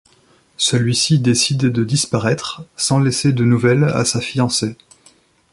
Celui-ci 0.57 1.19
décide 1.19 1.67
de 1.67 1.83
disparaître, 1.83 2.63
sans 2.75 2.97
laisser 2.99 3.33
de 3.33 3.43
nouvelles 3.43 3.83
à 3.83 4.03
sa 4.03 4.19
fiancée. 4.19 4.75